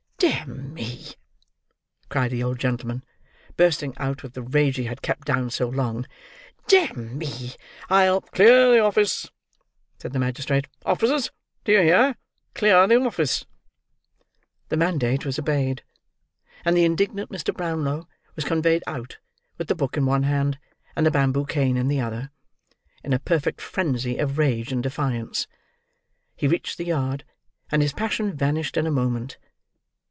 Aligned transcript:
"D—n 0.17 0.71
me!" 0.75 1.01
cried 2.07 2.29
the 2.29 2.43
old 2.43 2.59
gentleman, 2.59 3.03
bursting 3.57 3.95
out 3.97 4.21
with 4.21 4.33
the 4.33 4.43
rage 4.43 4.75
he 4.75 4.83
had 4.83 5.01
kept 5.01 5.25
down 5.25 5.49
so 5.49 5.67
long, 5.67 6.05
"d—n 6.67 7.17
me! 7.17 7.53
I'll—" 7.89 8.21
"Clear 8.21 8.69
the 8.71 8.79
office!" 8.79 9.31
said 9.97 10.13
the 10.13 10.19
magistrate. 10.19 10.67
"Officers, 10.85 11.31
do 11.63 11.71
you 11.71 11.81
hear? 11.81 12.17
Clear 12.53 12.85
the 12.85 13.03
office!" 13.03 13.45
The 14.69 14.77
mandate 14.77 15.25
was 15.25 15.39
obeyed; 15.39 15.81
and 16.65 16.77
the 16.77 16.85
indignant 16.85 17.31
Mr. 17.31 17.51
Brownlow 17.55 18.07
was 18.35 18.45
conveyed 18.45 18.83
out, 18.85 19.17
with 19.57 19.69
the 19.69 19.75
book 19.75 19.97
in 19.97 20.05
one 20.05 20.21
hand, 20.23 20.59
and 20.95 21.03
the 21.03 21.09
bamboo 21.11 21.47
cane 21.47 21.77
in 21.77 21.87
the 21.87 21.99
other: 22.01 22.29
in 23.03 23.11
a 23.13 23.17
perfect 23.19 23.59
phrenzy 23.59 24.19
of 24.19 24.37
rage 24.37 24.71
and 24.71 24.83
defiance. 24.83 25.47
He 26.35 26.47
reached 26.47 26.77
the 26.77 26.85
yard; 26.85 27.23
and 27.71 27.81
his 27.81 27.93
passion 27.93 28.35
vanished 28.37 28.77
in 28.77 28.85
a 28.85 28.91
moment. 28.91 29.39